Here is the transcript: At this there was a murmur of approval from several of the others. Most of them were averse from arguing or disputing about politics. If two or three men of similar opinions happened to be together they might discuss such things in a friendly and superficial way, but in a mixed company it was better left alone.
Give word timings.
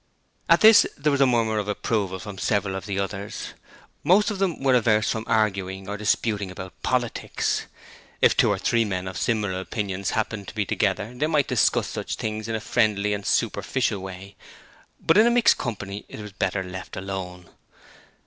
At 0.49 0.61
this 0.61 0.87
there 0.97 1.11
was 1.11 1.21
a 1.21 1.27
murmur 1.27 1.59
of 1.59 1.67
approval 1.67 2.17
from 2.17 2.39
several 2.39 2.73
of 2.73 2.87
the 2.87 2.97
others. 2.97 3.53
Most 4.03 4.31
of 4.31 4.39
them 4.39 4.63
were 4.63 4.73
averse 4.73 5.11
from 5.11 5.25
arguing 5.27 5.87
or 5.87 5.95
disputing 5.95 6.49
about 6.49 6.73
politics. 6.81 7.67
If 8.19 8.35
two 8.35 8.49
or 8.49 8.57
three 8.57 8.83
men 8.83 9.07
of 9.07 9.15
similar 9.15 9.59
opinions 9.59 10.09
happened 10.17 10.47
to 10.47 10.55
be 10.55 10.65
together 10.65 11.13
they 11.13 11.27
might 11.27 11.47
discuss 11.47 11.87
such 11.87 12.15
things 12.15 12.47
in 12.47 12.55
a 12.55 12.59
friendly 12.59 13.13
and 13.13 13.23
superficial 13.23 13.99
way, 13.99 14.35
but 14.99 15.19
in 15.19 15.27
a 15.27 15.29
mixed 15.29 15.59
company 15.59 16.03
it 16.09 16.19
was 16.19 16.31
better 16.31 16.63
left 16.63 16.97
alone. 16.97 17.51